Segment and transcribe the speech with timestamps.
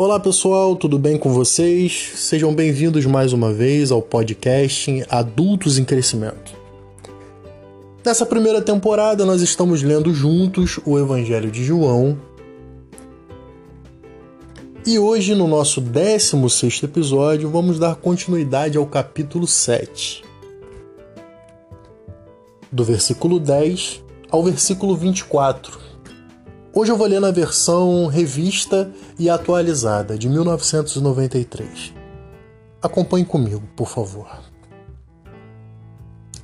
[0.00, 2.12] Olá pessoal, tudo bem com vocês?
[2.14, 6.52] Sejam bem-vindos mais uma vez ao podcast Adultos em Crescimento.
[8.06, 12.16] Nessa primeira temporada, nós estamos lendo juntos o Evangelho de João.
[14.86, 20.22] E hoje, no nosso 16 episódio, vamos dar continuidade ao capítulo 7,
[22.70, 25.87] do versículo 10 ao versículo 24.
[26.80, 31.92] Hoje eu vou ler na versão revista e atualizada de 1993.
[32.80, 34.28] Acompanhe comigo, por favor.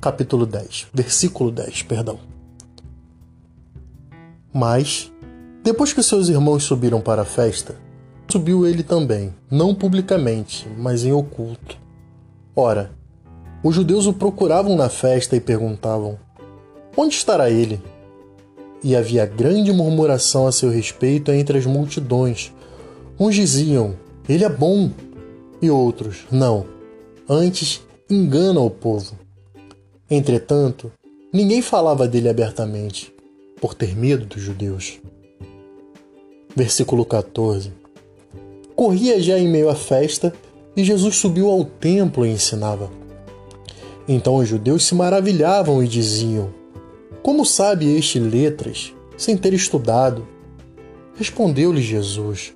[0.01, 2.19] Capítulo 10, versículo 10, perdão.
[4.53, 5.09] Mas,
[5.63, 7.77] depois que seus irmãos subiram para a festa,
[8.27, 11.77] subiu ele também, não publicamente, mas em oculto.
[12.53, 12.91] Ora,
[13.63, 16.19] os judeus o procuravam na festa e perguntavam:
[16.97, 17.81] Onde estará ele?
[18.85, 22.53] E havia grande murmuração a seu respeito entre as multidões.
[23.19, 23.95] Uns diziam:
[24.29, 24.91] Ele é bom,
[25.59, 26.67] e outros: Não,
[27.27, 29.17] antes engana o povo.
[30.07, 30.91] Entretanto,
[31.33, 33.11] ninguém falava dele abertamente,
[33.59, 34.99] por ter medo dos judeus.
[36.55, 37.73] Versículo 14
[38.75, 40.31] Corria já em meio à festa
[40.77, 42.91] e Jesus subiu ao templo e ensinava.
[44.07, 46.53] Então os judeus se maravilhavam e diziam:
[47.25, 50.27] Como sabe este letras, sem ter estudado?
[51.15, 52.53] Respondeu-lhe Jesus: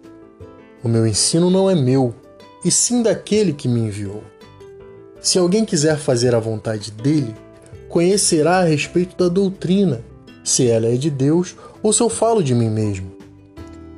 [0.84, 2.14] O meu ensino não é meu,
[2.64, 4.22] e sim daquele que me enviou.
[5.20, 7.34] Se alguém quiser fazer a vontade dele,
[7.88, 10.03] conhecerá a respeito da doutrina,
[10.44, 13.12] se ela é de Deus ou se eu falo de mim mesmo.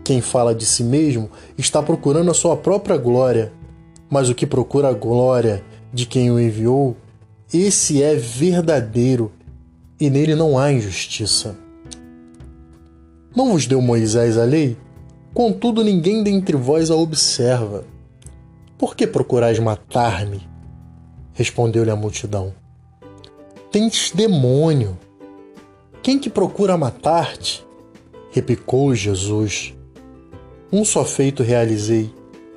[0.05, 3.51] Quem fala de si mesmo está procurando a sua própria glória,
[4.09, 5.61] mas o que procura a glória
[5.93, 6.95] de quem o enviou,
[7.53, 9.33] esse é verdadeiro
[10.01, 11.55] e nele não há injustiça.
[13.35, 14.75] Não vos deu Moisés a lei?
[15.31, 17.85] Contudo, ninguém dentre vós a observa.
[18.79, 20.41] Por que procurais matar-me?
[21.33, 22.51] Respondeu-lhe a multidão.
[23.71, 24.97] Tens demônio.
[26.01, 27.63] Quem que procura matar-te?
[28.31, 29.75] Replicou Jesus.
[30.73, 32.11] Um só feito realizei,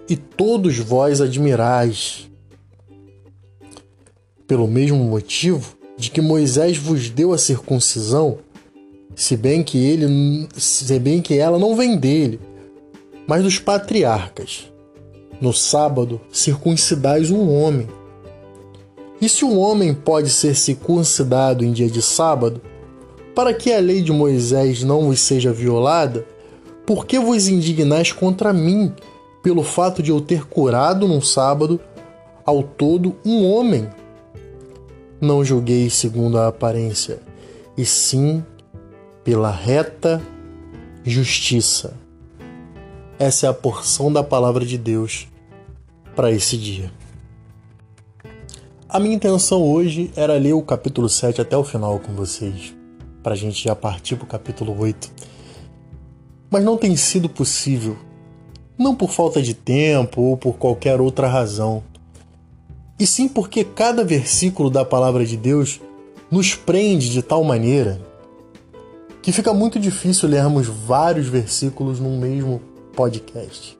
[0.08, 2.30] e todos vós admirais.
[4.46, 8.38] Pelo mesmo motivo de que Moisés vos deu a circuncisão,
[9.14, 12.40] se bem que ele, se bem que ela não vem dele,
[13.26, 14.70] mas dos patriarcas.
[15.40, 17.88] No sábado circuncidais um homem.
[19.20, 22.60] E se um homem pode ser circuncidado em dia de sábado,
[23.34, 26.26] para que a lei de Moisés não vos seja violada,
[26.86, 28.92] por que vos indignais contra mim,
[29.42, 31.80] pelo fato de eu ter curado num sábado
[32.44, 33.88] ao todo um homem?
[35.20, 37.20] Não julguei segundo a aparência,
[37.76, 38.44] e sim
[39.22, 40.22] pela reta
[41.04, 41.94] justiça.
[43.18, 45.28] Essa é a porção da palavra de Deus
[46.14, 46.90] para esse dia.
[48.88, 52.74] A minha intenção hoje era ler o capítulo 7 até o final com vocês,
[53.22, 55.34] para a gente já partir para o capítulo 8
[56.54, 57.96] mas não tem sido possível.
[58.78, 61.82] Não por falta de tempo ou por qualquer outra razão,
[62.98, 65.80] e sim porque cada versículo da palavra de Deus
[66.30, 68.00] nos prende de tal maneira
[69.22, 72.60] que fica muito difícil lermos vários versículos num mesmo
[72.94, 73.78] podcast.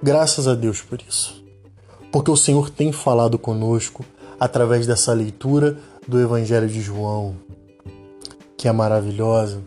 [0.00, 1.44] Graças a Deus por isso.
[2.12, 4.04] Porque o Senhor tem falado conosco
[4.38, 7.34] através dessa leitura do Evangelho de João,
[8.56, 9.60] que é maravilhosa,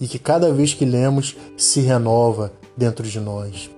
[0.00, 3.68] e que cada vez que lemos se renova dentro de nós.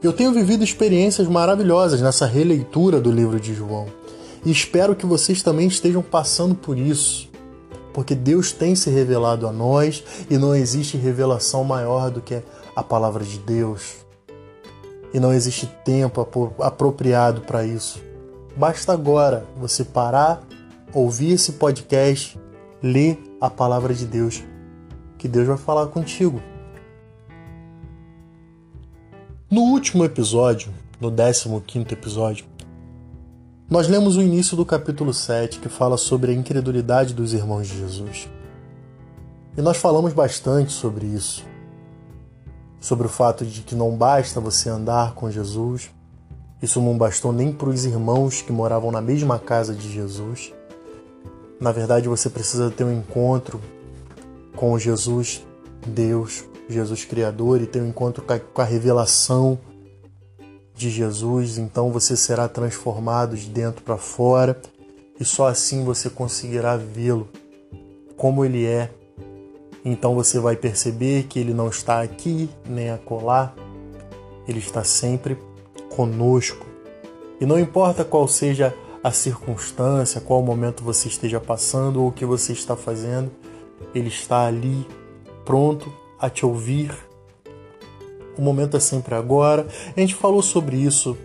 [0.00, 3.86] Eu tenho vivido experiências maravilhosas nessa releitura do livro de João
[4.44, 7.28] e espero que vocês também estejam passando por isso,
[7.92, 12.40] porque Deus tem se revelado a nós e não existe revelação maior do que
[12.76, 13.96] a palavra de Deus.
[15.12, 16.20] E não existe tempo
[16.60, 18.00] apropriado para isso.
[18.56, 20.46] Basta agora você parar,
[20.94, 22.38] ouvir esse podcast,
[22.80, 24.44] ler a palavra de Deus
[25.18, 26.40] que Deus vai falar contigo.
[29.50, 32.44] No último episódio, no 15 episódio,
[33.66, 37.78] nós lemos o início do capítulo 7 que fala sobre a incredulidade dos irmãos de
[37.78, 38.28] Jesus.
[39.56, 41.46] E nós falamos bastante sobre isso.
[42.78, 45.90] Sobre o fato de que não basta você andar com Jesus,
[46.60, 50.52] isso não bastou nem para os irmãos que moravam na mesma casa de Jesus.
[51.58, 53.58] Na verdade, você precisa ter um encontro
[54.54, 55.42] com Jesus,
[55.86, 59.58] Deus, Jesus Criador, e ter um encontro com a revelação
[60.74, 64.60] de Jesus, então você será transformado de dentro para fora
[65.18, 67.28] e só assim você conseguirá vê-lo
[68.16, 68.90] como ele é.
[69.84, 73.54] Então você vai perceber que ele não está aqui nem acolá,
[74.46, 75.36] Ele está sempre
[75.94, 76.66] conosco.
[77.40, 82.24] E não importa qual seja a circunstância, qual momento você esteja passando ou o que
[82.24, 83.30] você está fazendo,
[83.94, 84.86] Ele está ali,
[85.44, 86.94] pronto a te ouvir.
[88.36, 89.66] O momento é sempre agora.
[89.96, 91.16] A gente falou sobre isso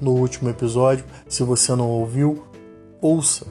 [0.00, 1.04] no último episódio.
[1.28, 2.44] Se você não ouviu,
[3.00, 3.46] ouça.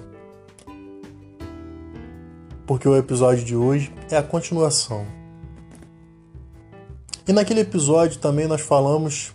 [2.66, 5.06] Porque o episódio de hoje é a continuação.
[7.28, 9.34] E naquele episódio também nós falamos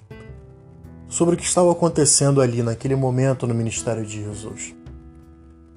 [1.09, 4.75] sobre o que estava acontecendo ali naquele momento no ministério de Jesus.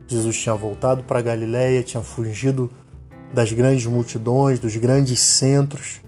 [0.08, 2.70] Jesus tinha voltado para Galiléia, tinha fugido
[3.34, 6.02] das grandes multidões, dos grandes centros.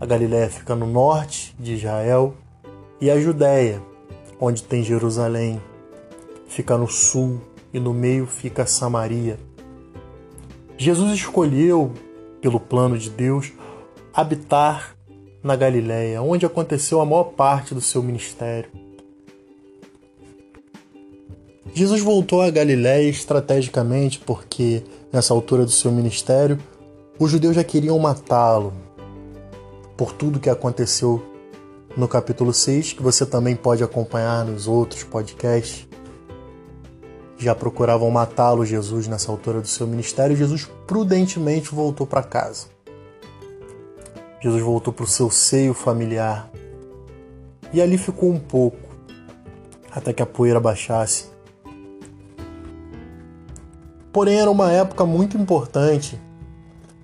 [0.00, 2.34] A Galiléia fica no norte de Israel
[3.00, 3.82] e a Judéia,
[4.40, 5.60] onde tem Jerusalém,
[6.46, 7.40] fica no sul
[7.72, 9.38] e no meio fica Samaria.
[10.76, 11.92] Jesus escolheu,
[12.40, 13.52] pelo plano de Deus,
[14.12, 14.96] habitar
[15.42, 18.70] na Galiléia, onde aconteceu a maior parte do seu ministério.
[21.74, 26.58] Jesus voltou à Galiléia estrategicamente porque, nessa altura do seu ministério,
[27.18, 28.72] os judeus já queriam matá-lo
[29.96, 31.22] por tudo que aconteceu
[31.96, 35.86] no capítulo 6, que você também pode acompanhar nos outros podcasts.
[37.36, 42.66] Já procuravam matá-lo, Jesus, nessa altura do seu ministério, Jesus prudentemente voltou para casa.
[44.40, 46.50] Jesus voltou para o seu seio familiar.
[47.72, 48.88] E ali ficou um pouco,
[49.90, 51.31] até que a poeira baixasse.
[54.12, 56.20] Porém, era uma época muito importante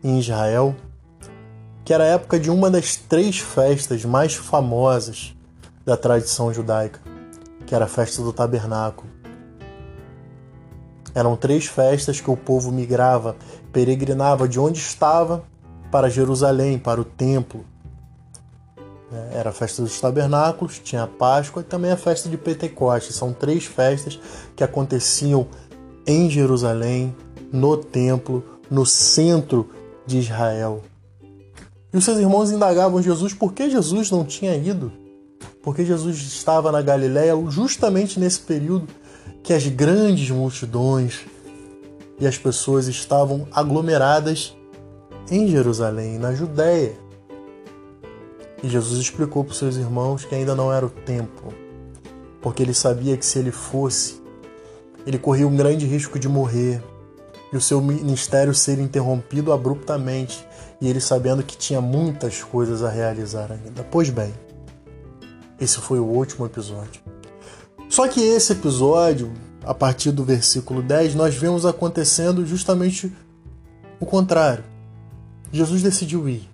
[0.05, 0.77] em Israel,
[1.83, 5.35] que era a época de uma das três festas mais famosas
[5.87, 7.01] da tradição judaica,
[7.67, 9.09] que era a festa do tabernáculo.
[11.15, 13.37] Eram três festas que o povo migrava,
[13.73, 15.43] peregrinava de onde estava
[15.91, 17.65] para Jerusalém, para o templo.
[19.11, 23.17] É, era a festa dos tabernáculos, tinha a Páscoa e também a festa de Pentecostes.
[23.17, 24.21] São três festas
[24.55, 25.49] que aconteciam
[26.09, 27.15] em Jerusalém,
[27.53, 29.69] no templo, no centro
[30.07, 30.83] de Israel.
[31.93, 34.91] E os seus irmãos indagavam Jesus por que Jesus não tinha ido,
[35.63, 38.89] porque Jesus estava na Galiléia justamente nesse período
[39.43, 41.27] que as grandes multidões
[42.19, 44.57] e as pessoas estavam aglomeradas
[45.31, 46.97] em Jerusalém, na Judéia.
[48.63, 51.53] E Jesus explicou para os seus irmãos que ainda não era o tempo,
[52.41, 54.21] porque ele sabia que se ele fosse,
[55.07, 56.83] ele corria um grande risco de morrer
[57.53, 60.47] e o seu ministério ser interrompido abruptamente,
[60.81, 63.83] e ele sabendo que tinha muitas coisas a realizar ainda.
[63.91, 64.33] Pois bem,
[65.61, 67.01] esse foi o último episódio.
[67.89, 69.33] Só que esse episódio,
[69.65, 73.13] a partir do versículo 10, nós vemos acontecendo justamente
[73.99, 74.65] o contrário.
[75.51, 76.49] Jesus decidiu ir.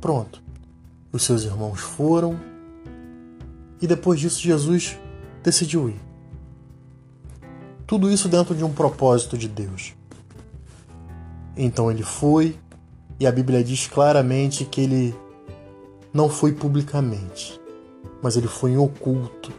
[0.00, 0.42] Pronto.
[1.10, 2.38] Os seus irmãos foram
[3.80, 4.96] e depois disso Jesus
[5.42, 6.05] decidiu ir.
[7.86, 9.94] Tudo isso dentro de um propósito de Deus.
[11.56, 12.58] Então ele foi
[13.18, 15.14] e a Bíblia diz claramente que ele
[16.12, 17.58] não foi publicamente,
[18.22, 19.52] mas ele foi em oculto.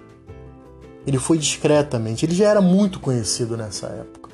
[1.05, 2.25] Ele foi discretamente.
[2.25, 4.29] Ele já era muito conhecido nessa época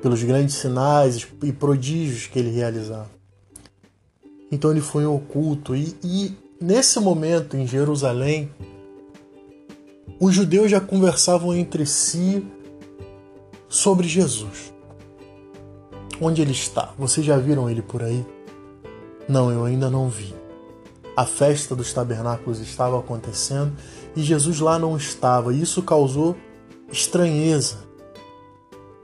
[0.00, 3.10] pelos grandes sinais e prodígios que ele realizava.
[4.50, 8.50] Então ele foi oculto e, e nesse momento em Jerusalém,
[10.20, 12.44] os judeus já conversavam entre si
[13.72, 14.70] sobre Jesus.
[16.20, 16.92] Onde ele está?
[16.98, 18.24] Vocês já viram ele por aí?
[19.26, 20.34] Não, eu ainda não vi.
[21.16, 23.72] A festa dos tabernáculos estava acontecendo
[24.14, 25.54] e Jesus lá não estava.
[25.54, 26.36] Isso causou
[26.92, 27.78] estranheza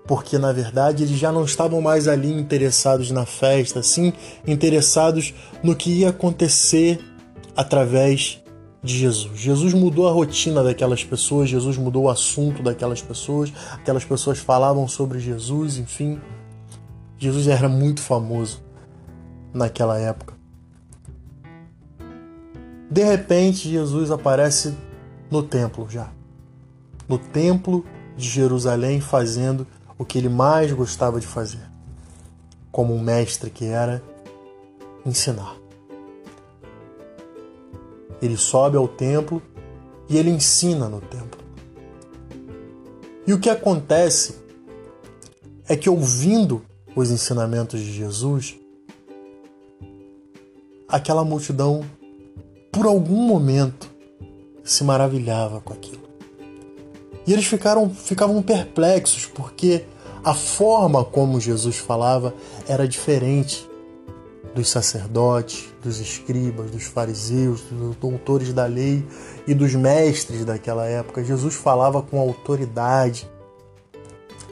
[0.06, 4.12] porque na verdade eles já não estavam mais ali interessados na festa, sim
[4.46, 6.98] interessados no que ia acontecer
[7.54, 8.42] através
[8.82, 9.38] de Jesus.
[9.38, 14.86] Jesus mudou a rotina daquelas pessoas, Jesus mudou o assunto daquelas pessoas, aquelas pessoas falavam
[14.86, 16.20] sobre Jesus, enfim.
[17.18, 18.62] Jesus era muito famoso
[19.52, 20.34] naquela época.
[22.90, 24.74] De repente, Jesus aparece
[25.30, 26.10] no templo já.
[27.08, 27.84] No templo
[28.16, 29.66] de Jerusalém, fazendo
[29.98, 31.68] o que ele mais gostava de fazer,
[32.70, 34.02] como um mestre que era
[35.04, 35.57] ensinar.
[38.20, 39.42] Ele sobe ao templo
[40.08, 41.40] e ele ensina no templo.
[43.26, 44.36] E o que acontece
[45.68, 46.62] é que, ouvindo
[46.96, 48.56] os ensinamentos de Jesus,
[50.88, 51.84] aquela multidão,
[52.72, 53.90] por algum momento,
[54.64, 56.08] se maravilhava com aquilo.
[57.26, 59.84] E eles ficaram, ficavam perplexos porque
[60.24, 62.34] a forma como Jesus falava
[62.66, 63.67] era diferente.
[64.58, 69.06] Dos sacerdotes, dos escribas, dos fariseus, dos doutores da lei
[69.46, 71.22] e dos mestres daquela época.
[71.22, 73.30] Jesus falava com autoridade.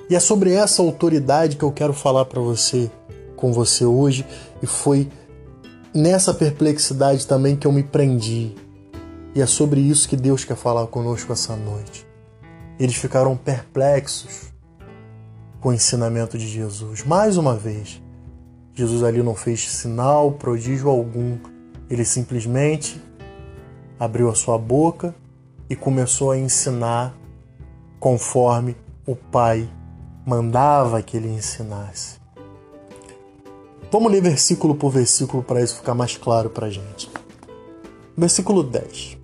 [0.08, 2.88] E é sobre essa autoridade que eu quero falar para você,
[3.34, 4.24] com você hoje,
[4.62, 5.10] e foi
[5.92, 8.54] nessa perplexidade também que eu me prendi.
[9.34, 12.06] E é sobre isso que Deus quer falar conosco essa noite.
[12.78, 14.52] Eles ficaram perplexos
[15.60, 17.04] com o ensinamento de Jesus.
[17.04, 18.00] Mais uma vez,
[18.76, 21.38] Jesus ali não fez sinal, prodígio algum.
[21.88, 23.02] Ele simplesmente
[23.98, 25.14] abriu a sua boca
[25.70, 27.16] e começou a ensinar
[27.98, 29.66] conforme o Pai
[30.26, 32.18] mandava que ele ensinasse.
[33.90, 37.10] Vamos ler versículo por versículo para isso ficar mais claro para a gente.
[38.14, 39.16] Versículo 10.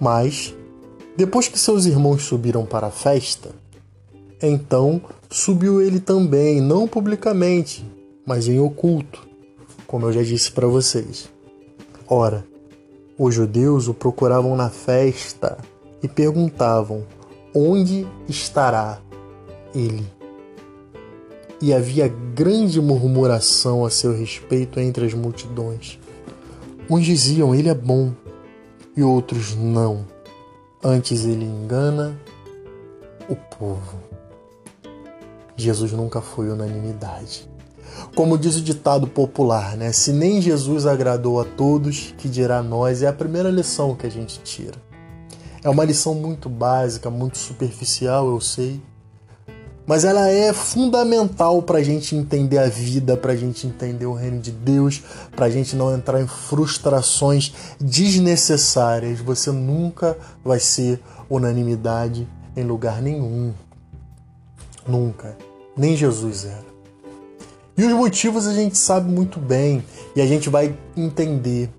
[0.00, 0.54] Mas,
[1.14, 3.50] depois que seus irmãos subiram para a festa,
[4.40, 7.97] então subiu ele também, não publicamente,
[8.28, 9.26] mas em oculto,
[9.86, 11.30] como eu já disse para vocês.
[12.06, 12.44] Ora,
[13.18, 15.56] os judeus o procuravam na festa
[16.02, 17.06] e perguntavam:
[17.54, 19.00] Onde estará
[19.74, 20.06] ele?
[21.58, 25.98] E havia grande murmuração a seu respeito entre as multidões.
[26.90, 28.12] Uns diziam: Ele é bom,
[28.94, 30.04] e outros não.
[30.84, 32.20] Antes ele engana
[33.26, 33.96] o povo.
[35.56, 37.48] Jesus nunca foi unanimidade.
[38.14, 39.92] Como diz o ditado popular, né?
[39.92, 43.02] Se nem Jesus agradou a todos, que dirá a nós?
[43.02, 44.76] É a primeira lição que a gente tira.
[45.62, 48.80] É uma lição muito básica, muito superficial, eu sei,
[49.88, 54.12] mas ela é fundamental para a gente entender a vida, para a gente entender o
[54.12, 55.02] reino de Deus,
[55.34, 59.18] para a gente não entrar em frustrações desnecessárias.
[59.20, 60.14] Você nunca
[60.44, 63.54] vai ser unanimidade em lugar nenhum.
[64.86, 65.38] Nunca.
[65.74, 66.67] Nem Jesus era.
[67.78, 69.84] E os motivos a gente sabe muito bem
[70.16, 71.70] e a gente vai entender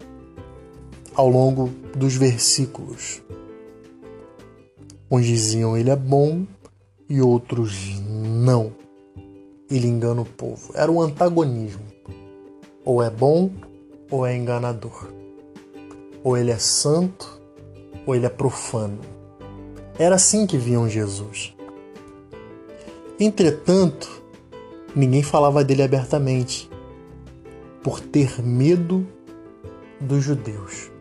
[1.14, 3.22] ao longo dos versículos.
[5.12, 6.46] Uns diziam ele é bom
[7.10, 8.72] e outros não.
[9.70, 10.72] Ele engana o povo.
[10.74, 11.84] Era um antagonismo.
[12.86, 13.52] Ou é bom
[14.10, 15.12] ou é enganador.
[16.24, 17.42] Ou ele é santo
[18.06, 19.00] ou ele é profano.
[19.98, 21.54] Era assim que viam Jesus.
[23.20, 24.19] Entretanto,
[24.96, 26.70] Ninguém falava dele abertamente,
[27.84, 29.08] por ter medo
[30.00, 30.92] dos judeus.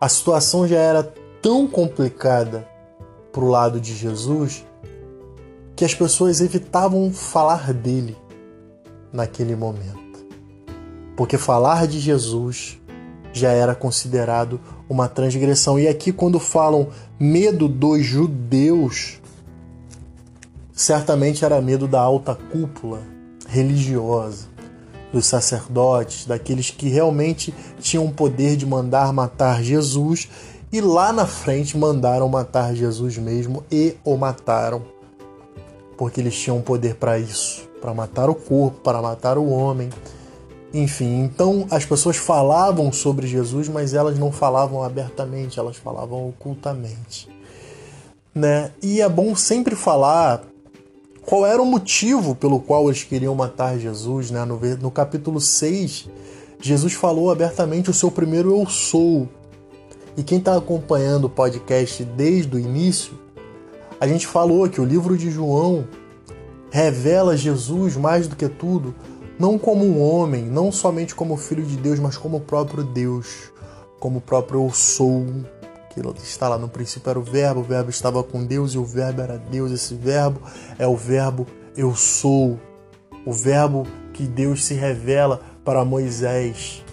[0.00, 1.02] A situação já era
[1.40, 2.68] tão complicada
[3.32, 4.64] para o lado de Jesus
[5.74, 8.16] que as pessoas evitavam falar dele
[9.12, 10.26] naquele momento.
[11.16, 12.78] Porque falar de Jesus
[13.32, 15.78] já era considerado uma transgressão.
[15.78, 16.88] E aqui, quando falam
[17.20, 19.20] medo dos judeus,
[20.76, 23.00] Certamente era medo da alta cúpula
[23.48, 24.46] religiosa,
[25.10, 30.28] dos sacerdotes, daqueles que realmente tinham o poder de mandar matar Jesus
[30.70, 34.82] e lá na frente mandaram matar Jesus mesmo e o mataram.
[35.96, 39.88] Porque eles tinham poder para isso, para matar o corpo, para matar o homem.
[40.74, 47.30] Enfim, então as pessoas falavam sobre Jesus, mas elas não falavam abertamente, elas falavam ocultamente.
[48.34, 48.72] Né?
[48.82, 50.42] E é bom sempre falar
[51.26, 54.30] qual era o motivo pelo qual eles queriam matar Jesus.
[54.30, 54.44] Né?
[54.44, 56.08] No, no capítulo 6,
[56.62, 59.28] Jesus falou abertamente o seu primeiro eu sou.
[60.16, 63.18] E quem está acompanhando o podcast desde o início,
[64.00, 65.86] a gente falou que o livro de João
[66.70, 68.94] revela Jesus mais do que tudo,
[69.38, 73.52] não como um homem, não somente como filho de Deus, mas como o próprio Deus,
[73.98, 75.26] como o próprio eu sou,
[76.14, 78.84] que está lá no princípio era o verbo, o verbo estava com Deus e o
[78.84, 79.72] verbo era Deus.
[79.72, 80.40] Esse verbo
[80.78, 82.58] é o verbo eu sou,
[83.24, 86.84] o verbo que Deus se revela para Moisés.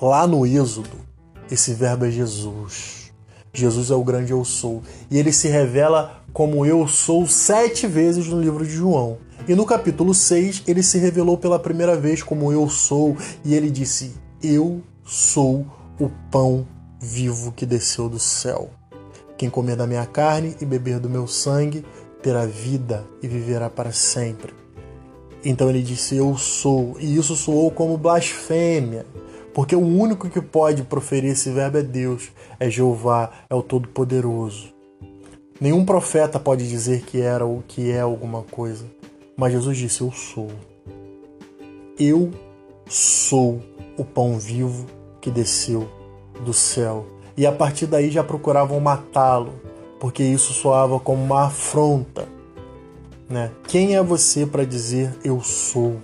[0.00, 0.90] Lá no Êxodo,
[1.50, 3.12] esse verbo é Jesus.
[3.52, 4.82] Jesus é o grande eu sou.
[5.10, 9.18] E ele se revela como eu sou sete vezes no livro de João.
[9.48, 13.16] E no capítulo 6, ele se revelou pela primeira vez como eu sou.
[13.44, 15.66] E ele disse: Eu sou
[15.98, 16.66] o pão
[17.00, 18.70] vivo que desceu do céu.
[19.38, 21.84] Quem comer da minha carne e beber do meu sangue
[22.22, 24.52] terá vida e viverá para sempre.
[25.42, 29.06] Então ele disse: Eu sou, e isso soou como blasfêmia,
[29.54, 34.74] porque o único que pode proferir esse verbo é Deus, é Jeová, é o Todo-Poderoso.
[35.58, 38.84] Nenhum profeta pode dizer que era ou que é alguma coisa,
[39.34, 40.50] mas Jesus disse: Eu sou.
[41.98, 42.30] Eu
[42.86, 43.62] sou
[43.96, 44.86] o pão vivo
[45.20, 45.99] que desceu
[46.44, 47.06] do céu.
[47.36, 49.54] E a partir daí já procuravam matá-lo,
[49.98, 52.28] porque isso soava como uma afronta.
[53.28, 53.50] Né?
[53.68, 55.98] Quem é você para dizer eu sou?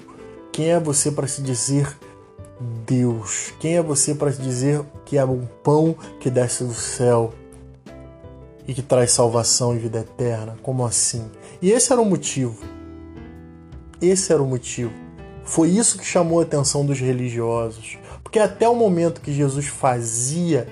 [0.52, 1.96] Quem é você para se dizer
[2.86, 3.52] Deus?
[3.60, 7.34] Quem é você para dizer que é um pão que desce do céu
[8.66, 10.56] e que traz salvação e vida eterna?
[10.62, 11.30] Como assim?
[11.60, 12.56] E esse era o motivo.
[14.00, 14.92] Esse era o motivo.
[15.44, 17.98] Foi isso que chamou a atenção dos religiosos.
[18.36, 20.68] Porque até o momento que Jesus fazia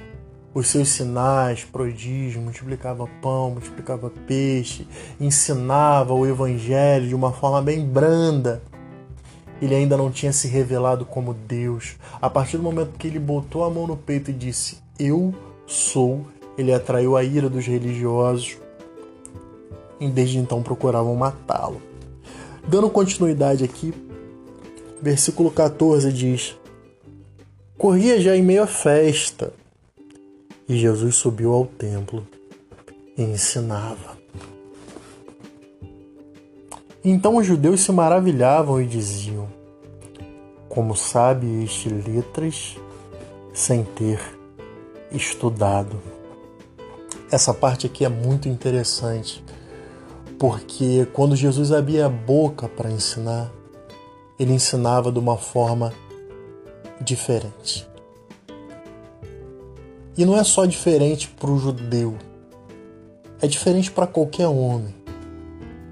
[0.52, 4.87] os seus sinais, prodígios, multiplicava pão, multiplicava peixe,
[5.18, 8.61] ensinava o evangelho de uma forma bem branda.
[9.62, 11.97] Ele ainda não tinha se revelado como Deus.
[12.21, 15.35] A partir do momento que ele botou a mão no peito e disse: Eu
[15.66, 16.26] sou,
[16.59, 18.59] ele atraiu a ira dos religiosos
[19.99, 21.80] e desde então procuravam matá-lo.
[22.68, 23.94] Dando continuidade aqui,
[25.00, 26.59] versículo 14 diz:
[27.76, 29.52] Corria já em meio à festa
[30.69, 32.26] e Jesus subiu ao templo
[33.19, 34.16] e ensinava.
[37.04, 39.49] Então os judeus se maravilhavam e diziam:
[40.69, 42.76] Como sabe este letras
[43.52, 44.21] sem ter
[45.11, 46.00] estudado?
[47.31, 49.45] Essa parte aqui é muito interessante,
[50.38, 53.50] porque quando Jesus abria a boca para ensinar,
[54.38, 55.93] ele ensinava de uma forma
[57.01, 57.89] diferente.
[60.17, 62.17] E não é só diferente para o judeu,
[63.41, 64.95] é diferente para qualquer homem,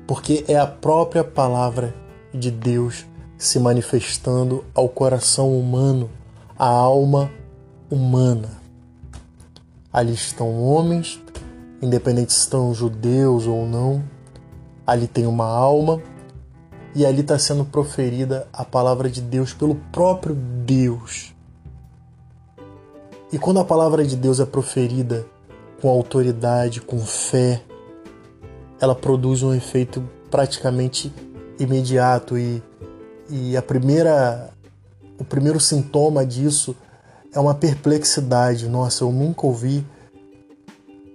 [0.06, 1.94] porque é a própria palavra
[2.32, 3.04] de Deus
[3.36, 6.08] se manifestando ao coração humano,
[6.56, 7.30] à alma
[7.90, 8.48] humana.
[9.92, 11.20] Ali estão homens,
[11.82, 14.04] independente se estão judeus ou não,
[14.86, 16.00] ali tem uma alma
[16.94, 21.34] e ali está sendo proferida a palavra de Deus pelo próprio Deus.
[23.32, 25.24] E quando a palavra de Deus é proferida
[25.80, 27.62] com autoridade, com fé,
[28.78, 31.12] ela produz um efeito praticamente
[31.58, 32.62] imediato e,
[33.30, 34.52] e a primeira
[35.18, 36.74] o primeiro sintoma disso
[37.32, 38.68] é uma perplexidade.
[38.68, 39.86] Nossa, eu nunca ouvi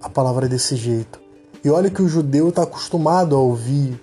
[0.02, 1.20] a palavra desse jeito.
[1.64, 4.02] E olha que o judeu está acostumado a ouvir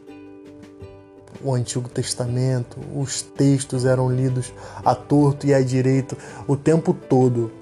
[1.44, 4.52] o Antigo Testamento, os textos eram lidos
[4.83, 6.16] à torto e à direito
[6.48, 7.52] o tempo todo.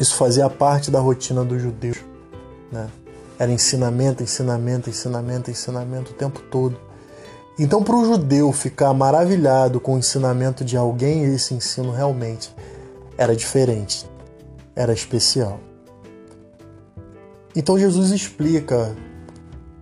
[0.00, 1.98] Isso fazia parte da rotina dos judeus.
[2.72, 2.88] Né?
[3.38, 6.78] Era ensinamento, ensinamento, ensinamento, ensinamento o tempo todo.
[7.58, 12.54] Então, para o judeu ficar maravilhado com o ensinamento de alguém, esse ensino realmente
[13.18, 14.08] era diferente,
[14.74, 15.60] era especial.
[17.54, 18.96] Então, Jesus explica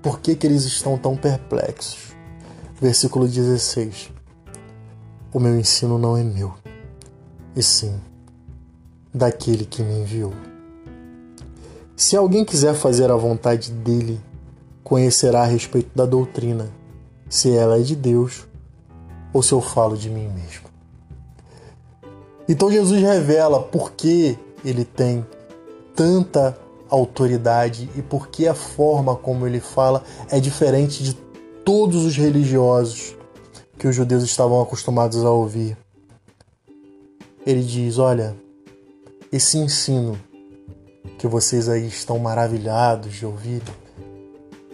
[0.03, 2.11] por que, que eles estão tão perplexos.
[2.81, 4.11] Versículo 16:
[5.35, 6.55] O meu ensino não é meu,
[7.55, 8.01] e sim
[9.13, 10.33] daquele que me enviou.
[11.95, 14.19] Se alguém quiser fazer a vontade dele,
[14.83, 16.71] conhecerá a respeito da doutrina,
[17.29, 18.47] se ela é de Deus
[19.31, 20.71] ou se eu falo de mim mesmo.
[22.49, 25.27] Então Jesus revela por que ele tem
[25.95, 31.30] tanta autoridade e por que a forma como ele fala é diferente de
[31.65, 33.17] todos os religiosos
[33.79, 35.77] que os judeus estavam acostumados a ouvir.
[37.47, 38.37] Ele diz: Olha,
[39.33, 40.19] esse ensino
[41.19, 43.63] que vocês aí estão maravilhados de ouvir,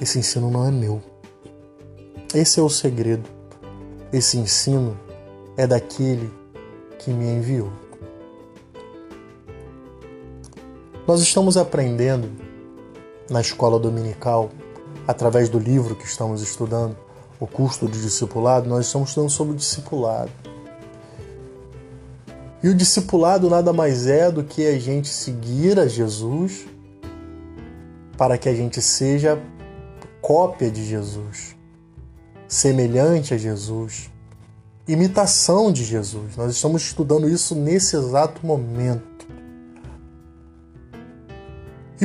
[0.00, 1.02] esse ensino não é meu.
[2.34, 3.28] Esse é o segredo.
[4.12, 4.98] Esse ensino
[5.56, 6.30] é daquele
[6.98, 7.72] que me enviou.
[11.06, 12.28] Nós estamos aprendendo
[13.30, 14.50] na escola dominical,
[15.06, 16.96] através do livro que estamos estudando,
[17.38, 20.30] o custo do discipulado, nós estamos estudando sobre o discipulado.
[22.62, 26.66] E o discipulado nada mais é do que a gente seguir a Jesus
[28.16, 29.40] para que a gente seja
[30.20, 31.54] cópia de Jesus,
[32.48, 34.10] semelhante a Jesus,
[34.88, 36.36] imitação de Jesus.
[36.36, 39.15] Nós estamos estudando isso nesse exato momento.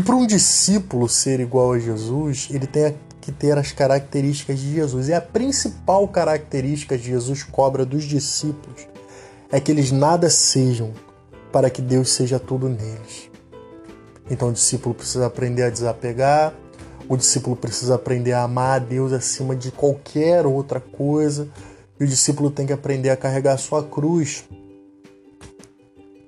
[0.02, 4.74] E para um discípulo ser igual a Jesus, ele tem que ter as características de
[4.74, 5.10] Jesus.
[5.10, 8.88] E a principal característica que Jesus cobra dos discípulos
[9.52, 10.92] é que eles nada sejam
[11.52, 13.30] para que Deus seja tudo neles.
[14.28, 16.52] Então o discípulo precisa aprender a desapegar,
[17.08, 21.48] o discípulo precisa aprender a amar a Deus acima de qualquer outra coisa,
[22.00, 24.46] e o discípulo tem que aprender a carregar a sua cruz.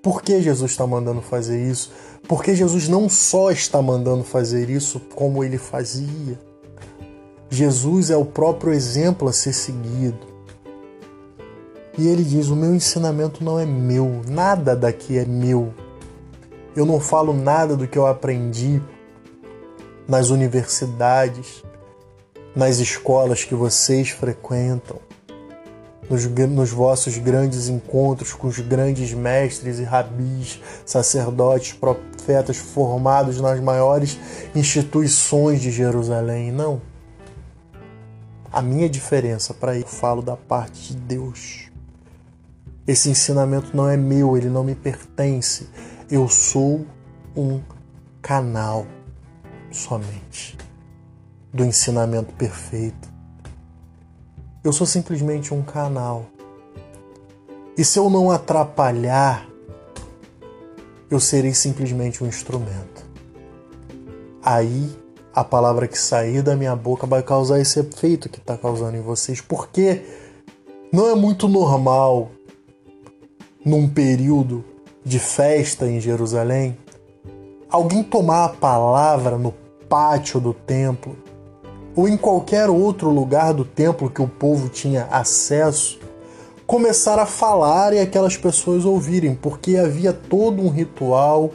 [0.03, 1.91] Por que Jesus está mandando fazer isso?
[2.27, 6.39] Porque Jesus não só está mandando fazer isso como ele fazia.
[7.49, 10.33] Jesus é o próprio exemplo a ser seguido.
[11.97, 15.73] E ele diz: O meu ensinamento não é meu, nada daqui é meu.
[16.75, 18.81] Eu não falo nada do que eu aprendi
[20.07, 21.63] nas universidades,
[22.55, 24.99] nas escolas que vocês frequentam.
[26.09, 31.73] nos, nos, vossos grandes encontros com os grandes mestres e rabis, sacerdotes,
[32.23, 34.17] profetas formados nas maiores
[34.55, 36.53] instituições de Jerusalém.
[36.53, 36.81] Não.
[38.51, 41.69] A minha diferença para eu falo da parte de Deus.
[42.87, 45.67] Esse ensinamento não é meu, ele não me pertence.
[46.09, 46.85] Eu sou
[47.35, 47.59] um
[48.21, 48.85] canal
[49.69, 50.57] somente
[51.53, 53.11] do ensinamento perfeito.
[54.63, 56.25] Eu sou simplesmente um canal.
[57.77, 59.45] E se eu não atrapalhar,
[61.13, 63.05] eu serei simplesmente um instrumento.
[64.43, 64.89] Aí
[65.33, 69.01] a palavra que sair da minha boca vai causar esse efeito que está causando em
[69.01, 70.01] vocês, porque
[70.91, 72.31] não é muito normal
[73.65, 74.63] num período
[75.03, 76.77] de festa em Jerusalém
[77.69, 79.51] alguém tomar a palavra no
[79.89, 81.17] pátio do templo
[81.95, 85.99] ou em qualquer outro lugar do templo que o povo tinha acesso,
[86.65, 91.51] começar a falar e aquelas pessoas ouvirem, porque havia todo um ritual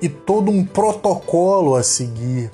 [0.00, 2.50] e todo um protocolo a seguir.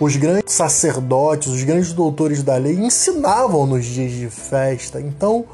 [0.00, 5.00] Os grandes sacerdotes, os grandes doutores da lei ensinavam nos dias de festa.
[5.00, 5.44] Então,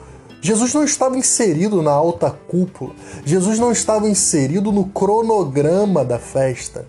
[0.40, 6.86] Jesus não estava inserido na alta cúpula, Jesus não estava inserido no cronograma da festa.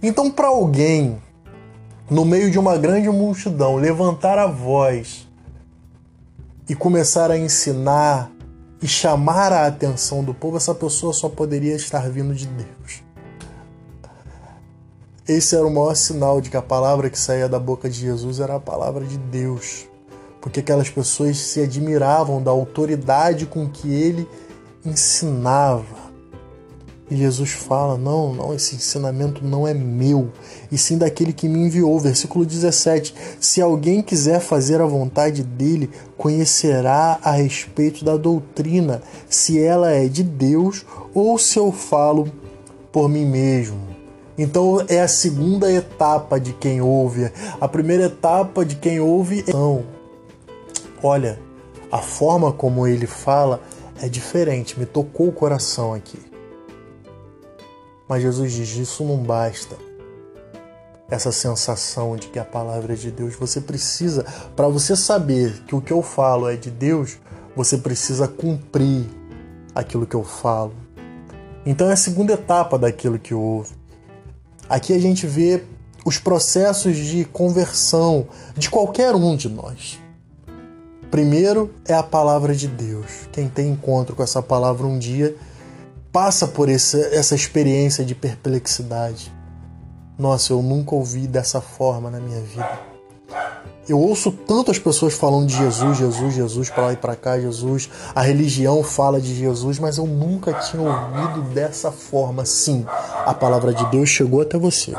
[0.00, 1.20] Então, para alguém,
[2.08, 5.27] no meio de uma grande multidão, levantar a voz
[6.68, 8.30] e começar a ensinar
[8.80, 13.02] e chamar a atenção do povo, essa pessoa só poderia estar vindo de Deus.
[15.26, 18.40] Esse era o maior sinal de que a palavra que saía da boca de Jesus
[18.40, 19.86] era a palavra de Deus,
[20.40, 24.28] porque aquelas pessoas se admiravam da autoridade com que ele
[24.84, 26.07] ensinava.
[27.10, 30.30] E Jesus fala: Não, não, esse ensinamento não é meu,
[30.70, 31.98] e sim daquele que me enviou.
[31.98, 39.62] Versículo 17: Se alguém quiser fazer a vontade dele, conhecerá a respeito da doutrina, se
[39.62, 42.30] ela é de Deus ou se eu falo
[42.92, 43.88] por mim mesmo.
[44.36, 47.30] Então é a segunda etapa de quem ouve.
[47.60, 49.84] A primeira etapa de quem ouve é não.
[51.02, 51.40] Olha,
[51.90, 53.60] a forma como ele fala
[54.00, 56.27] é diferente, me tocou o coração aqui.
[58.08, 59.76] Mas Jesus diz: isso não basta.
[61.10, 65.74] Essa sensação de que a palavra é de Deus, você precisa, para você saber que
[65.74, 67.18] o que eu falo é de Deus,
[67.56, 69.06] você precisa cumprir
[69.74, 70.74] aquilo que eu falo.
[71.64, 73.72] Então é a segunda etapa daquilo que ouve.
[74.68, 75.64] Aqui a gente vê
[76.04, 79.98] os processos de conversão de qualquer um de nós.
[81.10, 83.06] Primeiro é a palavra de Deus.
[83.32, 85.34] Quem tem encontro com essa palavra um dia
[86.12, 89.32] passa por essa, essa experiência de perplexidade.
[90.18, 92.80] Nossa, eu nunca ouvi dessa forma na minha vida.
[93.88, 97.88] Eu ouço tantas pessoas falando de Jesus, Jesus, Jesus, para lá e para cá, Jesus.
[98.14, 102.44] A religião fala de Jesus, mas eu nunca tinha ouvido dessa forma.
[102.44, 102.84] Sim,
[103.24, 104.94] a palavra de Deus chegou até você.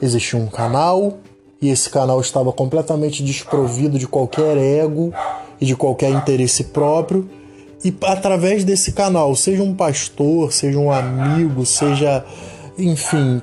[0.00, 1.18] Existia um canal
[1.60, 5.12] e esse canal estava completamente desprovido de qualquer ego
[5.60, 7.28] e de qualquer interesse próprio
[7.82, 12.24] e através desse canal, seja um pastor, seja um amigo, seja,
[12.76, 13.40] enfim,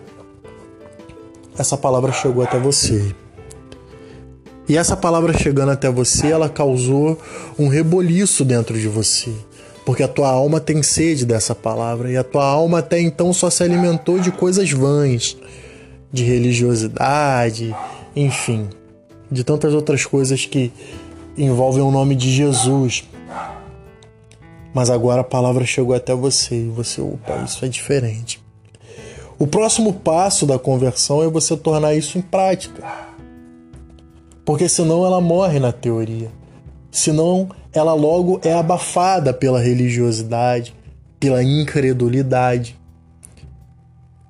[1.58, 3.16] essa palavra chegou até você.
[4.70, 7.20] E essa palavra chegando até você, ela causou
[7.58, 9.32] um reboliço dentro de você.
[9.84, 12.12] Porque a tua alma tem sede dessa palavra.
[12.12, 15.36] E a tua alma até então só se alimentou de coisas vãs,
[16.12, 17.76] de religiosidade,
[18.16, 18.68] enfim,
[19.32, 20.72] de tantas outras coisas que
[21.38, 23.06] envolvem o nome de Jesus
[24.78, 28.40] mas agora a palavra chegou até você e você, opa, isso é diferente.
[29.40, 32.84] O próximo passo da conversão é você tornar isso em prática.
[34.46, 36.30] Porque senão ela morre na teoria.
[36.92, 40.76] Senão ela logo é abafada pela religiosidade,
[41.20, 42.80] pela incredulidade.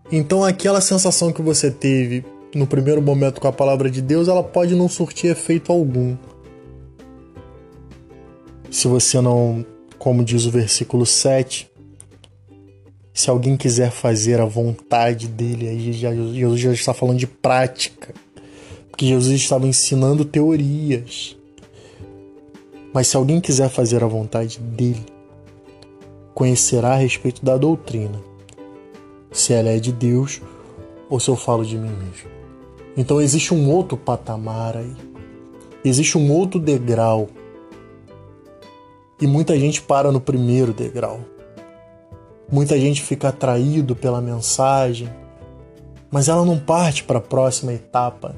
[0.09, 2.23] Então aquela sensação que você teve
[2.55, 6.15] no primeiro momento com a palavra de Deus, ela pode não surtir efeito algum.
[8.71, 9.65] Se você não
[9.97, 11.69] como diz o versículo 7.
[13.13, 18.13] Se alguém quiser fazer a vontade dele, aí Jesus já está falando de prática.
[18.89, 21.35] Porque Jesus estava ensinando teorias.
[22.93, 25.05] Mas se alguém quiser fazer a vontade dele,
[26.33, 28.21] conhecerá a respeito da doutrina,
[29.31, 30.41] se ela é de Deus
[31.09, 32.29] ou se eu falo de mim mesmo.
[32.95, 34.95] Então existe um outro patamar aí.
[35.85, 37.29] Existe um outro degrau
[39.19, 41.21] e muita gente para no primeiro degrau.
[42.51, 45.09] Muita gente fica atraído pela mensagem,
[46.09, 48.35] mas ela não parte para a próxima etapa,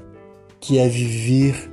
[0.60, 1.72] que é viver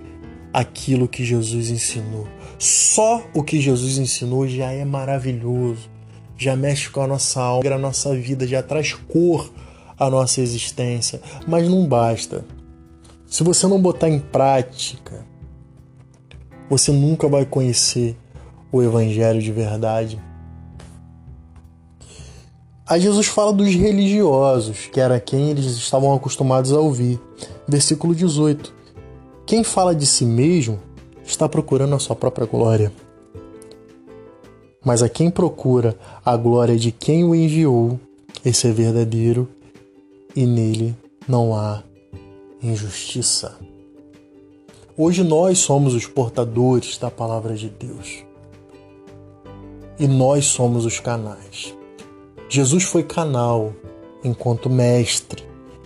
[0.53, 2.27] aquilo que Jesus ensinou.
[2.59, 5.88] Só o que Jesus ensinou já é maravilhoso,
[6.37, 9.51] já mexe com a nossa alma, a nossa vida, já traz cor
[9.99, 11.21] à nossa existência.
[11.47, 12.45] Mas não basta.
[13.27, 15.27] Se você não botar em prática,
[16.69, 18.16] você nunca vai conhecer
[18.70, 20.20] o Evangelho de verdade.
[22.88, 27.20] Aí Jesus fala dos religiosos, que era quem eles estavam acostumados a ouvir.
[27.66, 28.72] Versículo 18.
[29.44, 30.79] Quem fala de si mesmo
[31.24, 32.92] está procurando a sua própria glória.
[34.85, 37.98] Mas a quem procura a glória de quem o enviou,
[38.44, 39.48] esse é verdadeiro
[40.37, 40.94] e nele
[41.26, 41.83] não há
[42.62, 43.57] injustiça.
[44.96, 48.25] Hoje nós somos os portadores da palavra de Deus.
[49.98, 51.74] E nós somos os canais.
[52.48, 53.72] Jesus foi canal
[54.22, 55.42] enquanto mestre,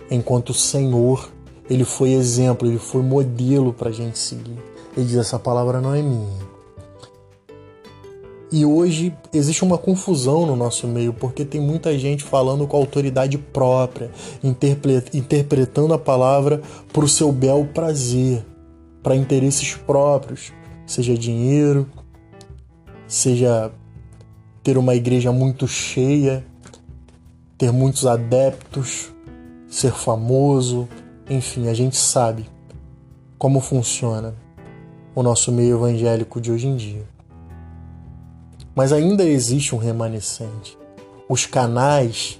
[0.09, 1.29] enquanto Senhor.
[1.69, 4.57] Ele foi exemplo, ele foi modelo para a gente seguir.
[4.95, 6.51] Ele diz: essa palavra não é minha.
[8.51, 13.37] E hoje existe uma confusão no nosso meio, porque tem muita gente falando com autoridade
[13.37, 14.11] própria,
[15.13, 18.45] interpretando a palavra para o seu bel prazer,
[19.01, 20.51] para interesses próprios,
[20.85, 21.87] seja dinheiro,
[23.07, 23.71] seja
[24.63, 26.45] ter uma igreja muito cheia,
[27.57, 29.11] ter muitos adeptos,
[29.67, 30.87] ser famoso,
[31.29, 32.45] enfim, a gente sabe
[33.37, 34.35] como funciona
[35.15, 37.05] o nosso meio evangélico de hoje em dia.
[38.75, 40.77] Mas ainda existe um remanescente.
[41.27, 42.39] Os canais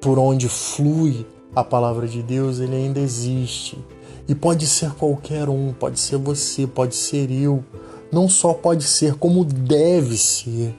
[0.00, 3.78] por onde flui a palavra de Deus, ele ainda existe.
[4.26, 7.64] E pode ser qualquer um, pode ser você, pode ser eu.
[8.12, 10.74] Não só pode ser, como deve ser.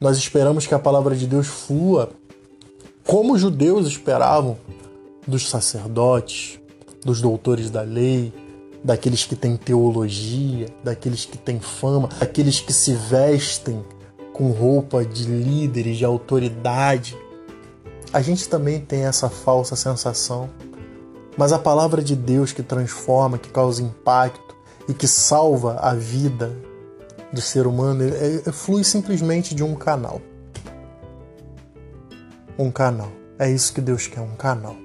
[0.00, 2.10] Nós esperamos que a palavra de Deus flua
[3.06, 4.56] como os judeus esperavam
[5.26, 6.58] dos sacerdotes,
[7.04, 8.32] dos doutores da lei,
[8.82, 13.84] daqueles que têm teologia, daqueles que têm fama, daqueles que se vestem
[14.32, 17.16] com roupa de líderes, de autoridade.
[18.12, 20.50] A gente também tem essa falsa sensação.
[21.36, 24.54] Mas a palavra de Deus que transforma, que causa impacto
[24.88, 26.54] e que salva a vida
[27.34, 30.22] do ser humano é, é, flui simplesmente de um canal
[32.58, 33.10] um canal.
[33.38, 34.76] É isso que Deus quer, um canal.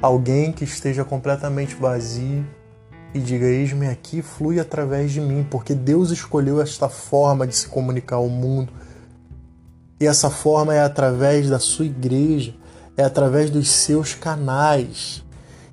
[0.00, 2.46] Alguém que esteja completamente vazio
[3.14, 7.68] e diga: Eis-me aqui, flui através de mim, porque Deus escolheu esta forma de se
[7.68, 8.72] comunicar ao mundo.
[9.98, 12.54] E essa forma é através da sua igreja,
[12.96, 15.24] é através dos seus canais.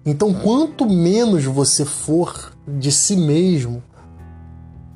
[0.06, 3.82] Então, quanto menos você for de si mesmo,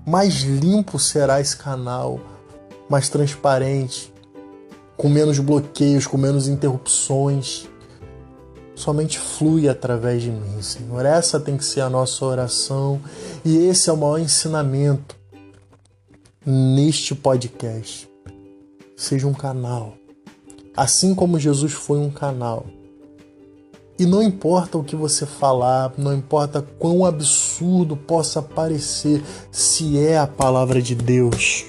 [0.08, 2.17] mais limpo será esse canal,
[2.89, 4.13] mais transparente,
[4.96, 7.67] com menos bloqueios, com menos interrupções.
[8.74, 11.06] Somente flui através de mim, Senhor.
[11.06, 13.02] Essa tem que ser a nossa oração
[13.43, 15.17] e esse é o maior ensinamento
[16.46, 18.10] neste podcast.
[18.96, 19.96] Seja um canal.
[20.74, 22.65] Assim como Jesus foi um canal.
[23.99, 30.17] E não importa o que você falar, não importa quão absurdo possa parecer, se é
[30.17, 31.65] a palavra de Deus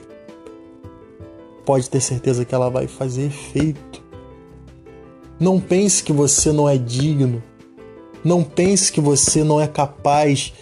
[1.68, 4.02] pode ter certeza que ela vai fazer efeito.
[5.38, 7.42] Não pense que você não é digno.
[8.24, 10.54] Não pense que você não é capaz,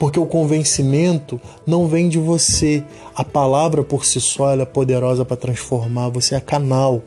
[0.00, 2.82] porque o convencimento não vem de você.
[3.14, 6.08] A palavra por si só é poderosa para transformar.
[6.08, 7.04] Você é canal.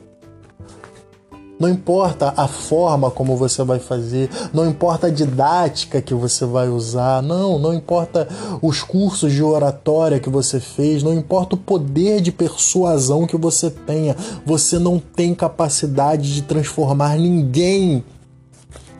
[1.61, 6.67] Não importa a forma como você vai fazer, não importa a didática que você vai
[6.67, 8.27] usar, não, não importa
[8.63, 13.69] os cursos de oratória que você fez, não importa o poder de persuasão que você
[13.69, 18.03] tenha, você não tem capacidade de transformar ninguém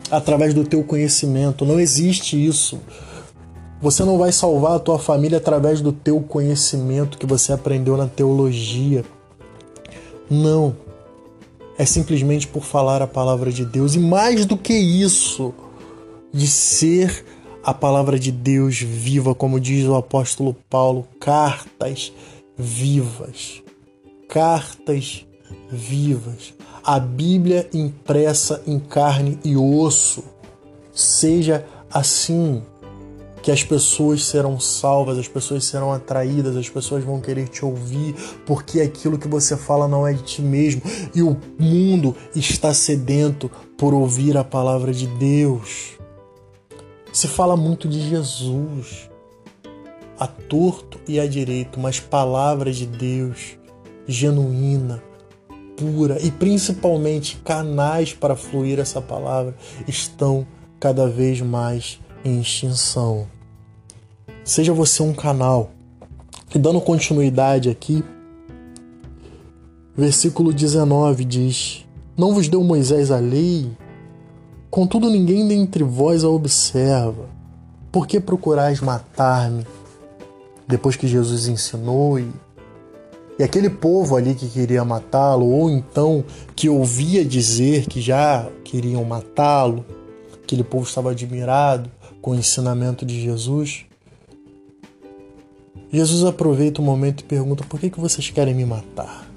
[0.08, 2.78] através do teu conhecimento, não existe isso.
[3.80, 8.06] Você não vai salvar a tua família através do teu conhecimento que você aprendeu na
[8.06, 9.04] teologia.
[10.30, 10.76] Não
[11.82, 15.52] é simplesmente por falar a palavra de Deus e mais do que isso,
[16.32, 17.24] de ser
[17.64, 22.12] a palavra de Deus viva, como diz o apóstolo Paulo, cartas
[22.56, 23.64] vivas.
[24.28, 25.26] Cartas
[25.68, 26.54] vivas.
[26.84, 30.22] A Bíblia impressa em carne e osso.
[30.92, 32.62] Seja assim
[33.42, 38.14] que as pessoas serão salvas, as pessoas serão atraídas, as pessoas vão querer te ouvir,
[38.46, 40.80] porque aquilo que você fala não é de ti mesmo
[41.14, 45.98] e o mundo está sedento por ouvir a palavra de Deus.
[47.12, 49.10] Se fala muito de Jesus,
[50.18, 53.58] a torto e a direito, mas palavra de Deus
[54.06, 55.02] genuína,
[55.76, 59.54] pura e principalmente canais para fluir essa palavra
[59.86, 60.46] estão
[60.78, 63.26] cada vez mais em extinção.
[64.44, 65.70] Seja você um canal.
[66.54, 68.04] E dando continuidade aqui,
[69.96, 73.70] versículo 19 diz: Não vos deu Moisés a lei,
[74.70, 77.26] contudo ninguém dentre vós a observa.
[77.90, 79.66] Por que procurais matar-me?
[80.66, 82.30] Depois que Jesus ensinou e
[83.38, 86.22] e aquele povo ali que queria matá-lo, ou então
[86.54, 89.84] que ouvia dizer que já queriam matá-lo,
[90.44, 91.90] aquele povo estava admirado
[92.22, 93.84] com o ensinamento de Jesus.
[95.92, 99.28] Jesus aproveita o momento e pergunta: por que, que vocês querem me matar?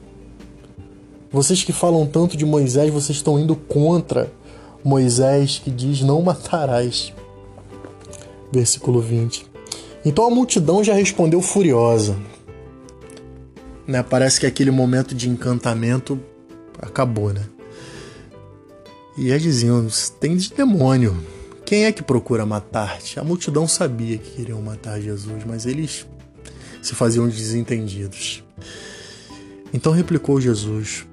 [1.31, 4.31] Vocês que falam tanto de Moisés, vocês estão indo contra
[4.83, 7.11] Moisés que diz: não matarás.
[8.53, 9.45] Versículo 20.
[10.05, 12.15] Então a multidão já respondeu furiosa:
[13.87, 14.03] né?
[14.03, 16.19] Parece que aquele momento de encantamento
[16.79, 17.45] acabou, né?
[19.17, 19.87] E eles diziam:
[20.19, 21.34] tem de demônio.
[21.65, 23.19] Quem é que procura matar-te?
[23.19, 26.05] A multidão sabia que queriam matar Jesus, mas eles
[26.79, 28.43] se faziam desentendidos.
[29.73, 31.07] Então replicou Jesus: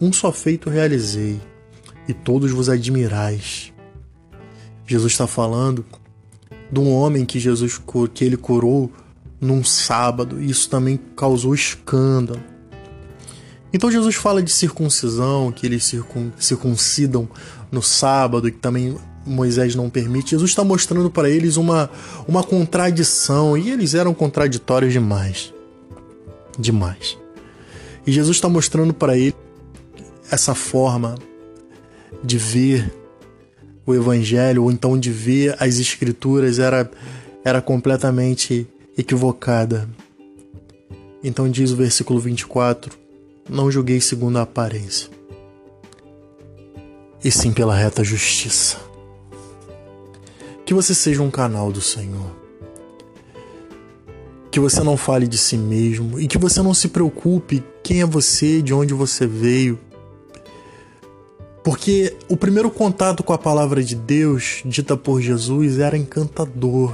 [0.00, 1.38] Um só feito realizei,
[2.08, 3.70] e todos vos admirais.
[4.86, 5.84] Jesus está falando
[6.72, 7.78] de um homem que Jesus
[8.14, 8.90] que ele curou
[9.38, 10.40] num sábado.
[10.40, 12.42] E isso também causou escândalo.
[13.70, 17.28] Então Jesus fala de circuncisão, que eles circun, circuncidam
[17.70, 18.96] no sábado, que também
[19.28, 20.30] Moisés não permite.
[20.30, 21.90] Jesus está mostrando para eles uma,
[22.26, 25.52] uma contradição, e eles eram contraditórios demais.
[26.58, 27.16] Demais.
[28.06, 29.36] E Jesus está mostrando para eles
[30.30, 31.14] essa forma
[32.22, 32.92] de ver
[33.86, 36.90] o Evangelho, ou então de ver as Escrituras, era,
[37.44, 39.88] era completamente equivocada.
[41.22, 42.96] Então diz o versículo 24:
[43.48, 45.08] Não julguei segundo a aparência,
[47.24, 48.87] e sim pela reta justiça.
[50.68, 52.30] Que você seja um canal do Senhor.
[54.50, 58.04] Que você não fale de si mesmo e que você não se preocupe quem é
[58.04, 59.78] você, de onde você veio.
[61.64, 66.92] Porque o primeiro contato com a palavra de Deus, dita por Jesus, era encantador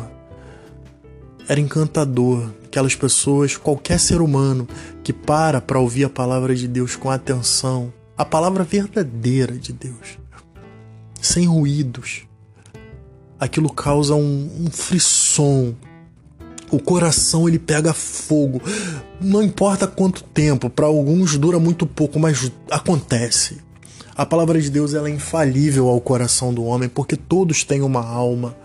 [1.48, 2.48] era encantador.
[2.64, 4.68] Aquelas pessoas, qualquer ser humano
[5.02, 10.16] que para para ouvir a palavra de Deus com atenção, a palavra verdadeira de Deus,
[11.20, 12.24] sem ruídos,
[13.38, 15.74] aquilo causa um, um frisson.
[16.70, 18.60] O coração ele pega fogo.
[19.20, 23.58] Não importa quanto tempo, para alguns dura muito pouco, mas acontece.
[24.16, 28.04] A palavra de Deus ela é infalível ao coração do homem, porque todos têm uma
[28.04, 28.56] alma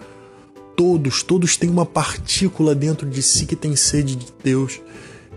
[0.79, 4.79] todos, todos têm uma partícula dentro de si que tem sede de Deus.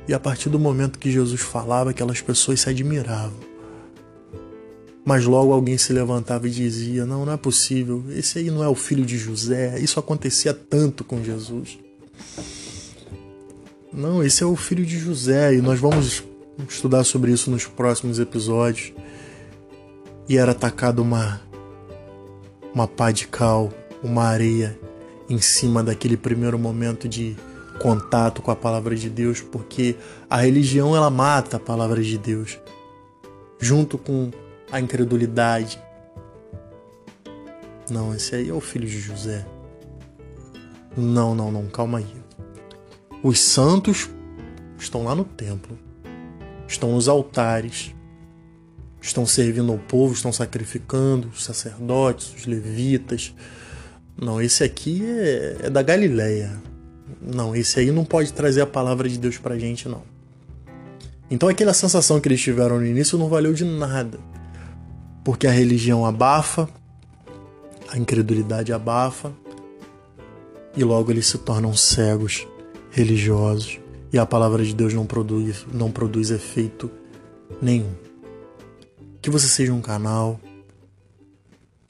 [0.06, 3.51] E a partir do momento que Jesus falava, aquelas pessoas se admiravam.
[5.04, 8.68] Mas logo alguém se levantava e dizia: Não, não é possível, esse aí não é
[8.68, 9.78] o filho de José.
[9.80, 11.78] Isso acontecia tanto com Jesus.
[13.92, 16.22] Não, esse é o filho de José e nós vamos
[16.68, 18.92] estudar sobre isso nos próximos episódios.
[20.28, 21.40] E era atacado uma
[22.74, 23.70] uma pá de cal,
[24.02, 24.78] uma areia
[25.28, 27.36] em cima daquele primeiro momento de
[27.78, 29.96] contato com a palavra de Deus, porque
[30.30, 32.58] a religião ela mata a palavra de Deus,
[33.58, 34.30] junto com
[34.72, 35.80] a incredulidade.
[37.88, 39.46] Não, esse aí é o filho de José.
[40.96, 42.16] Não, não, não, calma aí.
[43.22, 44.10] Os santos
[44.78, 45.78] estão lá no templo,
[46.66, 47.94] estão nos altares,
[49.00, 53.32] estão servindo ao povo, estão sacrificando os sacerdotes, os levitas,
[54.20, 56.52] não, esse aqui é, é da Galileia.
[57.20, 60.02] Não, esse aí não pode trazer a palavra de Deus pra gente, não.
[61.30, 64.18] Então aquela sensação que eles tiveram no início não valeu de nada.
[65.24, 66.68] Porque a religião abafa,
[67.88, 69.32] a incredulidade abafa,
[70.76, 72.46] e logo eles se tornam cegos
[72.90, 73.78] religiosos,
[74.12, 76.90] e a palavra de Deus não produz, não produz efeito
[77.60, 77.92] nenhum.
[79.20, 80.40] Que você seja um canal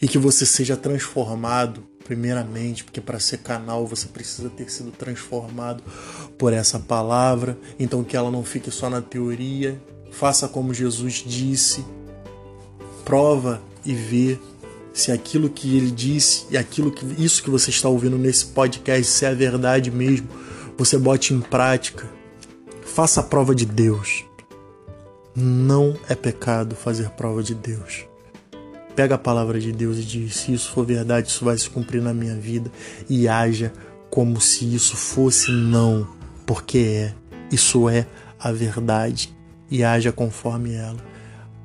[0.01, 5.83] e que você seja transformado primeiramente, porque para ser canal você precisa ter sido transformado
[6.37, 9.80] por essa palavra, então que ela não fique só na teoria,
[10.11, 11.85] faça como Jesus disse,
[13.05, 14.39] prova e vê
[14.93, 19.07] se aquilo que ele disse e aquilo que isso que você está ouvindo nesse podcast
[19.07, 20.29] se é verdade mesmo,
[20.77, 22.09] você bote em prática.
[22.83, 24.25] Faça a prova de Deus.
[25.35, 28.05] Não é pecado fazer prova de Deus.
[28.95, 32.03] Pega a palavra de Deus e diz: se isso for verdade, isso vai se cumprir
[32.03, 32.71] na minha vida.
[33.09, 33.73] E haja
[34.11, 36.07] como se isso fosse não,
[36.47, 37.15] porque é.
[37.51, 38.07] Isso é
[38.39, 39.35] a verdade.
[39.71, 41.12] E haja conforme ela.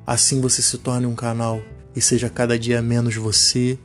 [0.08, 1.60] Assim você se torne um canal
[1.94, 3.78] e seja cada dia menos você,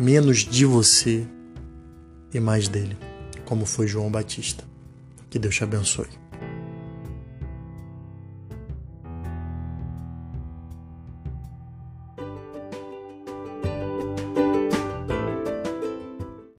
[0.00, 1.28] menos de você
[2.32, 2.96] e mais dele.
[3.44, 4.64] como foi João Batista.
[5.28, 6.08] Que Deus te abençoe.